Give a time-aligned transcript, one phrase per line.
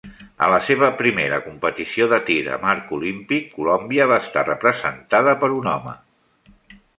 [0.43, 5.53] A la seva primera competició de tir amb arc olímpic, Colòmbia va estar representada per
[5.61, 5.95] un home.